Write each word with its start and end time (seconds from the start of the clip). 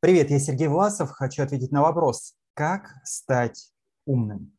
Привет, 0.00 0.30
я 0.30 0.38
Сергей 0.38 0.68
Власов. 0.68 1.10
Хочу 1.10 1.42
ответить 1.42 1.72
на 1.72 1.82
вопрос, 1.82 2.36
как 2.54 2.94
стать 3.02 3.72
умным? 4.06 4.56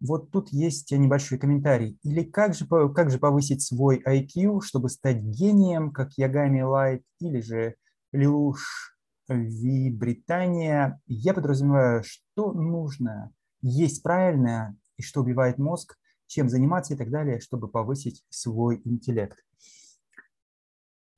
Вот 0.00 0.30
тут 0.30 0.48
есть 0.52 0.90
небольшой 0.90 1.38
комментарий. 1.38 1.98
Или 2.02 2.22
как 2.22 2.54
же, 2.54 2.66
как 2.66 3.10
же 3.10 3.18
повысить 3.18 3.60
свой 3.60 4.02
IQ, 4.02 4.62
чтобы 4.62 4.88
стать 4.88 5.18
гением, 5.18 5.92
как 5.92 6.12
Ягами 6.16 6.62
Лайт, 6.62 7.02
или 7.18 7.42
же 7.42 7.74
Лилуш 8.12 8.96
Ви 9.28 9.90
Британия. 9.90 10.98
Я 11.06 11.34
подразумеваю, 11.34 12.02
что 12.02 12.54
нужно 12.54 13.34
есть 13.60 14.02
правильно 14.02 14.78
и 14.96 15.02
что 15.02 15.20
убивает 15.20 15.58
мозг, 15.58 15.98
чем 16.26 16.48
заниматься 16.48 16.94
и 16.94 16.96
так 16.96 17.10
далее, 17.10 17.38
чтобы 17.38 17.68
повысить 17.68 18.24
свой 18.30 18.80
интеллект. 18.82 19.36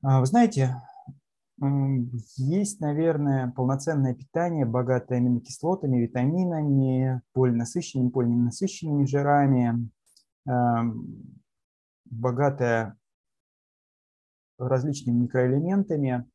А, 0.03 0.19
вы 0.19 0.27
знаете, 0.27 0.83
есть, 2.37 2.81
наверное, 2.81 3.53
полноценное 3.53 4.14
питание, 4.14 4.64
богатое 4.64 5.18
аминокислотами, 5.18 5.99
витаминами, 5.99 7.23
полинасыщенными, 7.32 8.09
полиненасыщенными 8.09 9.05
жирами, 9.05 9.89
богатое 12.05 12.96
различными 14.59 15.21
микроэлементами, 15.25 16.29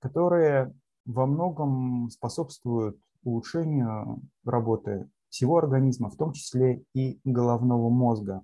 которые 0.00 0.74
во 1.04 1.26
многом 1.26 2.10
способствуют 2.10 2.98
улучшению 3.22 4.22
работы 4.44 5.08
всего 5.28 5.58
организма, 5.58 6.10
в 6.10 6.16
том 6.16 6.32
числе 6.32 6.84
и 6.94 7.20
головного 7.24 7.88
мозга. 7.90 8.42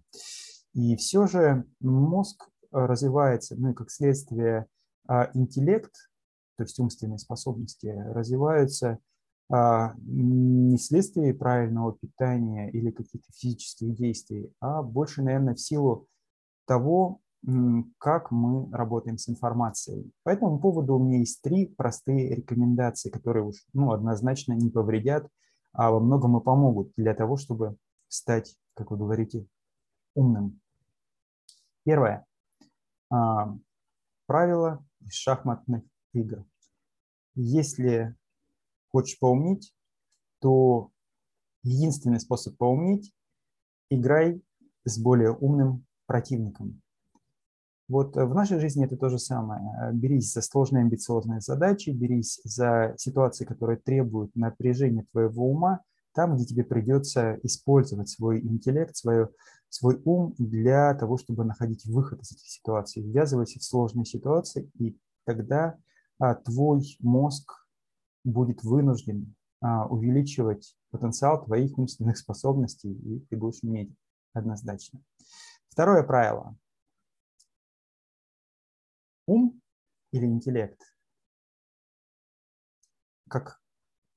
И 0.74 0.96
все 0.96 1.27
же 1.27 1.64
мозг 1.80 2.48
развивается, 2.70 3.56
ну 3.56 3.70
и 3.70 3.74
как 3.74 3.91
следствие 3.91 4.66
а 5.08 5.30
интеллект, 5.34 5.92
то 6.56 6.64
есть 6.64 6.78
умственные 6.78 7.18
способности, 7.18 7.86
развиваются 7.86 8.98
а, 9.50 9.94
не 9.98 10.77
вследствие 10.77 11.34
правильного 11.34 11.94
питания 11.94 12.70
или 12.70 12.91
каких-то 12.91 13.33
физических 13.33 13.94
действий, 13.94 14.52
а 14.60 14.83
больше, 14.83 15.22
наверное, 15.22 15.55
в 15.55 15.60
силу 15.60 16.06
того, 16.66 17.20
как 17.98 18.30
мы 18.30 18.70
работаем 18.77 19.16
с 19.16 19.28
информацией. 19.28 20.10
По 20.24 20.30
этому 20.30 20.58
поводу 20.58 20.96
у 20.96 21.05
меня 21.05 21.20
есть 21.20 21.40
три 21.40 21.66
простые 21.66 22.34
рекомендации, 22.34 23.11
которые 23.11 23.44
уж 23.44 23.64
ну, 23.72 23.92
однозначно 23.92 24.55
не 24.55 24.70
повредят, 24.70 25.28
а 25.72 25.92
во 25.92 26.00
многом 26.00 26.36
и 26.36 26.42
помогут 26.42 26.92
для 26.96 27.14
того, 27.14 27.36
чтобы 27.36 27.77
стать, 28.08 28.56
как 28.74 28.90
вы 28.90 28.96
говорите, 28.96 29.46
умным. 30.14 30.61
Первое. 31.84 32.27
А, 33.11 33.56
правило 34.27 34.84
из 35.09 35.14
шахматных 35.14 35.83
игр. 36.12 36.45
Если 37.34 38.14
хочешь 38.91 39.19
поумнить, 39.19 39.75
то 40.41 40.91
единственный 41.62 42.20
способ 42.20 42.56
поумнить– 42.56 43.12
играй 43.91 44.42
с 44.84 44.98
более 44.98 45.33
умным 45.33 45.86
противником. 46.06 46.83
Вот 47.89 48.17
в 48.17 48.34
нашей 48.34 48.61
жизни 48.61 48.84
это 48.84 48.98
то 48.98 49.09
же 49.09 49.19
самое. 49.19 49.92
Берись 49.95 50.33
за 50.33 50.42
сложные 50.42 50.83
амбициозные 50.83 51.41
задачи, 51.41 51.89
берись 51.89 52.39
за 52.45 52.95
ситуации, 52.98 53.47
которые 53.47 53.79
требуют 53.79 54.36
напряжения 54.36 55.06
твоего 55.11 55.51
ума, 55.51 55.81
там, 56.12 56.36
где 56.36 56.45
тебе 56.45 56.64
придется 56.64 57.39
использовать 57.42 58.11
свой 58.11 58.41
интеллект, 58.41 58.95
свое, 58.95 59.31
свой 59.69 60.00
ум 60.05 60.34
для 60.38 60.94
того, 60.94 61.19
чтобы 61.19 61.44
находить 61.44 61.86
выход 61.86 62.20
из 62.22 62.33
этих 62.33 62.48
ситуаций. 62.48 63.02
Ввязывайся 63.02 63.58
в 63.58 63.64
сложные 63.64 64.05
ситуации, 64.05 64.70
и 64.78 64.98
тогда 65.24 65.78
а, 66.19 66.34
твой 66.34 66.97
мозг 67.00 67.66
будет 68.24 68.62
вынужден 68.62 69.34
а, 69.61 69.86
увеличивать 69.86 70.77
потенциал 70.91 71.44
твоих 71.44 71.77
умственных 71.78 72.16
способностей, 72.16 72.92
и 72.92 73.20
ты 73.29 73.36
будешь 73.36 73.62
уметь 73.62 73.95
однозначно. 74.33 75.01
Второе 75.68 76.02
правило. 76.02 76.56
Ум 79.27 79.61
или 80.12 80.24
интеллект, 80.24 80.80
как 83.29 83.61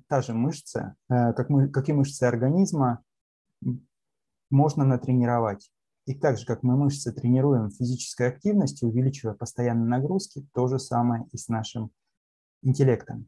та 0.08 0.22
же 0.22 0.34
мышца, 0.34 0.96
э, 1.10 1.34
как, 1.34 1.50
мы, 1.50 1.70
как 1.70 1.90
и 1.90 1.94
мышцы 1.94 2.24
организма, 2.24 3.04
можно 4.52 4.86
натренировать. 4.86 5.72
И 6.06 6.16
так 6.16 6.38
же, 6.38 6.46
как 6.46 6.64
мы 6.64 6.76
мышцы 6.76 7.12
тренируем 7.12 7.70
физической 7.70 8.28
активностью, 8.28 8.90
увеличивая 8.90 9.34
постоянные 9.34 9.88
нагрузки, 9.88 10.46
то 10.54 10.68
же 10.68 10.80
самое 10.80 11.26
и 11.32 11.38
с 11.38 11.48
нашим 11.48 11.92
интеллектом. 12.64 13.28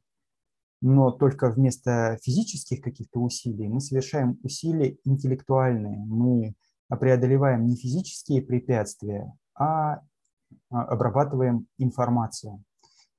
Но 0.81 1.11
только 1.11 1.49
вместо 1.49 2.17
физических 2.21 2.81
каких-то 2.81 3.19
усилий 3.21 3.69
мы 3.69 3.79
совершаем 3.79 4.37
усилия 4.43 4.97
интеллектуальные. 5.05 5.97
Мы 6.05 6.55
преодолеваем 6.89 7.67
не 7.67 7.77
физические 7.77 8.41
препятствия, 8.41 9.33
а, 9.55 10.01
а 10.69 10.83
обрабатываем 10.83 11.67
информацию. 11.77 12.63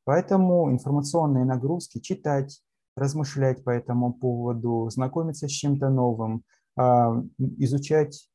Поэтому 0.04 0.70
информационные 0.70 1.44
нагрузки, 1.44 2.00
читать, 2.00 2.60
размышлять 2.96 3.64
по 3.64 3.70
этому 3.70 4.12
поводу, 4.12 4.88
знакомиться 4.90 5.48
с 5.48 5.50
чем-то 5.50 5.88
новым, 5.88 6.44
изучать 6.76 8.28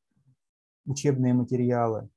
учебные 0.85 1.33
материалы. 1.33 2.09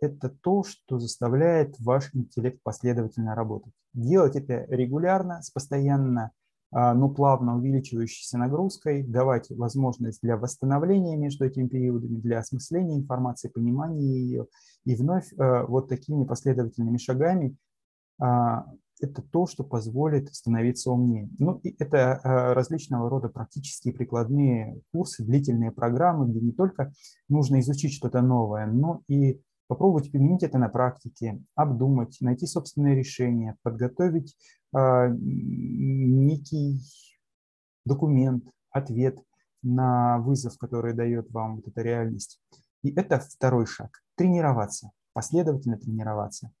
Это 0.00 0.28
то, 0.28 0.64
что 0.64 0.98
заставляет 0.98 1.78
ваш 1.78 2.14
интеллект 2.14 2.60
последовательно 2.62 3.34
работать. 3.34 3.72
Делать 3.94 4.36
это 4.36 4.64
регулярно, 4.68 5.42
с 5.42 5.50
постоянно, 5.50 6.32
а, 6.72 6.94
но 6.94 7.08
плавно 7.08 7.56
увеличивающейся 7.56 8.38
нагрузкой, 8.38 9.02
давать 9.04 9.50
возможность 9.50 10.20
для 10.22 10.36
восстановления 10.36 11.16
между 11.16 11.44
этими 11.44 11.68
периодами, 11.68 12.16
для 12.16 12.38
осмысления 12.38 12.96
информации, 12.96 13.48
понимания 13.48 14.02
ее. 14.02 14.46
И 14.84 14.96
вновь 14.96 15.32
а, 15.38 15.66
вот 15.66 15.88
такими 15.88 16.24
последовательными 16.24 16.98
шагами 16.98 17.56
это 19.02 19.22
то, 19.22 19.46
что 19.46 19.64
позволит 19.64 20.34
становиться 20.34 20.90
умнее. 20.90 21.28
Ну, 21.38 21.58
и 21.58 21.74
это 21.78 22.14
а, 22.14 22.54
различного 22.54 23.10
рода 23.10 23.28
практические 23.28 23.94
прикладные 23.94 24.80
курсы, 24.92 25.24
длительные 25.24 25.72
программы, 25.72 26.28
где 26.28 26.40
не 26.40 26.52
только 26.52 26.92
нужно 27.28 27.60
изучить 27.60 27.92
что-то 27.92 28.22
новое, 28.22 28.66
но 28.66 29.02
и 29.08 29.40
попробовать 29.66 30.10
применить 30.10 30.42
это 30.42 30.58
на 30.58 30.68
практике, 30.68 31.42
обдумать, 31.54 32.18
найти 32.20 32.46
собственное 32.46 32.94
решение, 32.94 33.56
подготовить 33.62 34.36
э, 34.74 35.08
некий 35.18 36.80
документ, 37.84 38.44
ответ 38.70 39.18
на 39.62 40.18
вызов, 40.18 40.58
который 40.58 40.92
дает 40.92 41.30
вам 41.30 41.56
вот 41.56 41.68
эта 41.68 41.82
реальность. 41.82 42.40
И 42.82 42.92
это 42.94 43.18
второй 43.18 43.66
шаг– 43.66 44.02
тренироваться, 44.16 44.90
последовательно 45.12 45.78
тренироваться. 45.78 46.52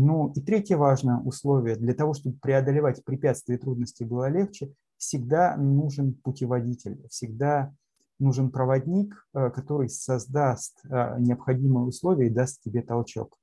Ну 0.00 0.30
и 0.36 0.40
третье 0.40 0.76
важное 0.76 1.18
условие, 1.18 1.74
для 1.74 1.92
того, 1.92 2.14
чтобы 2.14 2.38
преодолевать 2.38 3.04
препятствия 3.04 3.56
и 3.56 3.58
трудности 3.58 4.04
было 4.04 4.30
легче, 4.30 4.72
всегда 4.96 5.56
нужен 5.56 6.14
путеводитель, 6.14 7.04
всегда 7.10 7.74
нужен 8.20 8.52
проводник, 8.52 9.26
э, 9.34 9.50
который 9.50 9.88
создаст 9.88 10.78
э, 10.84 11.16
необходимые 11.18 11.84
условия 11.84 12.28
и 12.28 12.30
даст 12.30 12.62
тебе 12.62 12.82
толчок. 12.82 13.36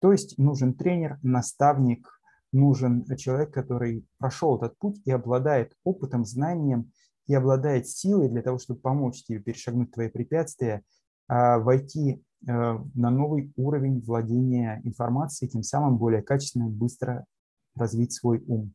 То 0.00 0.10
есть 0.10 0.38
нужен 0.38 0.72
тренер, 0.72 1.18
наставник, 1.22 2.08
нужен 2.50 3.04
человек, 3.18 3.52
который 3.52 4.06
прошел 4.16 4.56
этот 4.56 4.78
путь 4.78 5.02
и 5.04 5.10
обладает 5.10 5.74
опытом, 5.84 6.24
знанием 6.24 6.92
и 7.26 7.34
обладает 7.34 7.86
силой 7.86 8.30
для 8.30 8.40
того, 8.40 8.56
чтобы 8.58 8.80
помочь 8.80 9.24
тебе 9.24 9.40
перешагнуть 9.40 9.92
твои 9.92 10.08
препятствия, 10.08 10.82
войти 11.30 12.22
Э, 12.46 12.78
на 12.94 13.10
новый 13.10 13.52
уровень 13.56 14.00
владения 14.00 14.80
информацией, 14.84 15.50
тем 15.50 15.62
самым 15.62 15.98
более 15.98 16.22
качественно 16.22 16.68
и 16.68 16.72
быстро 16.72 17.26
развить 17.74 18.12
свой 18.14 18.42
ум. 18.46 18.72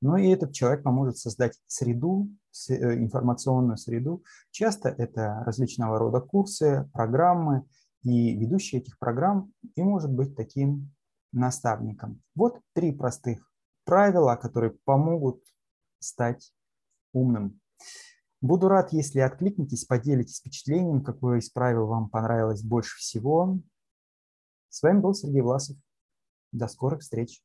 Ну 0.00 0.16
и 0.16 0.28
этот 0.28 0.52
человек 0.52 0.82
поможет 0.82 1.16
создать 1.18 1.56
среду, 1.66 2.28
э, 2.68 2.94
информационную 2.96 3.76
среду. 3.76 4.24
Часто 4.50 4.88
это 4.88 5.44
различного 5.46 5.98
рода 5.98 6.20
курсы, 6.20 6.88
программы, 6.92 7.64
и 8.02 8.34
ведущий 8.34 8.78
этих 8.78 8.98
программ 8.98 9.52
и 9.76 9.82
может 9.82 10.10
быть 10.10 10.34
таким 10.34 10.90
наставником. 11.32 12.22
Вот 12.34 12.58
три 12.72 12.92
простых 12.92 13.52
правила, 13.84 14.36
которые 14.36 14.72
помогут 14.84 15.44
стать 15.98 16.52
умным. 17.12 17.60
Буду 18.40 18.68
рад, 18.68 18.92
если 18.92 19.20
откликнетесь, 19.20 19.84
поделитесь 19.84 20.38
впечатлением, 20.38 21.02
какое 21.02 21.38
из 21.38 21.50
правил 21.50 21.86
вам 21.86 22.08
понравилось 22.08 22.62
больше 22.62 22.96
всего. 22.98 23.58
С 24.70 24.82
вами 24.82 25.00
был 25.00 25.12
Сергей 25.12 25.42
Власов. 25.42 25.76
До 26.50 26.66
скорых 26.66 27.00
встреч. 27.00 27.42